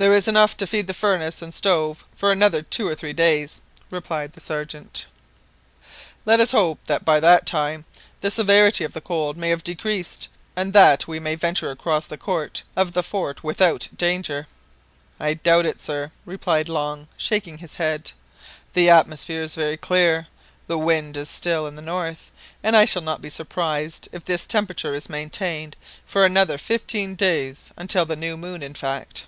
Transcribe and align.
"There 0.00 0.14
is 0.14 0.28
enough 0.28 0.56
to 0.58 0.66
feed 0.68 0.86
the 0.86 0.94
furnace 0.94 1.42
and 1.42 1.52
stove 1.52 2.04
for 2.14 2.30
another 2.30 2.62
two 2.62 2.86
or 2.86 2.94
three 2.94 3.12
days," 3.12 3.62
replied 3.90 4.30
the 4.30 4.40
Sergeant. 4.40 5.06
"Let 6.24 6.38
us 6.38 6.52
hope 6.52 6.78
by 7.04 7.18
that 7.18 7.46
time 7.46 7.84
that 7.92 8.02
the 8.20 8.30
severity 8.30 8.84
of 8.84 8.92
the 8.92 9.00
cold 9.00 9.36
may 9.36 9.48
have 9.48 9.64
decreased, 9.64 10.28
and 10.54 10.72
that 10.72 11.08
we 11.08 11.18
may 11.18 11.34
venture 11.34 11.72
across 11.72 12.06
the 12.06 12.16
court 12.16 12.62
of 12.76 12.92
the 12.92 13.02
fort 13.02 13.42
without 13.42 13.88
danger." 13.96 14.46
"I 15.18 15.34
doubt 15.34 15.66
it, 15.66 15.80
sir," 15.82 16.12
replied 16.24 16.68
Long, 16.68 17.08
shaking 17.16 17.58
his 17.58 17.74
head. 17.74 18.12
"The 18.74 18.88
atmosphere 18.88 19.42
is 19.42 19.56
very 19.56 19.76
clear, 19.76 20.28
the 20.68 20.78
wind 20.78 21.16
is 21.16 21.28
still 21.28 21.66
in 21.66 21.74
the 21.74 21.82
north, 21.82 22.30
and 22.62 22.76
I 22.76 22.84
shall 22.84 23.02
not 23.02 23.20
be 23.20 23.30
surprised 23.30 24.08
if 24.12 24.24
this 24.24 24.46
temperature 24.46 24.94
is 24.94 25.08
maintained. 25.08 25.74
for 26.06 26.24
another 26.24 26.56
fifteen 26.56 27.16
days 27.16 27.72
until 27.76 28.04
the 28.04 28.14
new 28.14 28.36
moon, 28.36 28.62
in 28.62 28.74
fact." 28.74 29.26